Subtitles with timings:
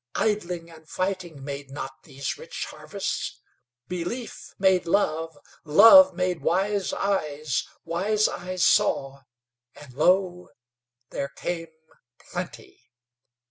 [0.15, 3.39] Idling and fighting made not these rich harvests.
[3.87, 9.21] Belief made love; love made wise eyes; wise eyes saw,
[9.75, 10.49] and lo!
[11.11, 11.67] there came
[12.31, 12.79] plenty.